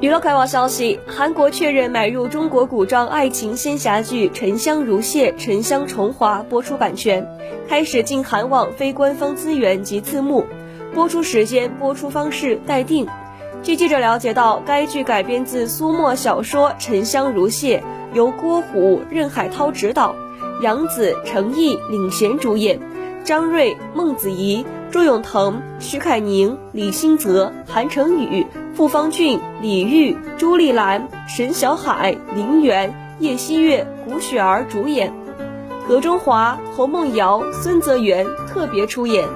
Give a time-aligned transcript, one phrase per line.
[0.00, 7.26] 娱乐快报消息：韩国确认买入中国古装爱情仙侠剧《沉香如屑》《沉香重华》播出版权，
[7.68, 10.46] 开始进韩网非官方资源及字幕。
[10.94, 13.06] 播出时间、播出方式待定。
[13.62, 17.82] 据记者了解到，该剧改编自苏墨小说《沉香如屑》，
[18.16, 20.14] 由郭虎、任海涛执导，
[20.62, 22.78] 杨紫、程毅领衔主演，
[23.24, 28.46] 张睿、孟子怡、朱永腾、徐凯宁、李星泽、韩成宇。
[28.74, 35.12] 傅方俊、李玉、朱丽兰、沈小海、林媛、叶希月、古雪儿主演，
[35.86, 39.28] 何中华、侯梦瑶、孙泽源特别出演。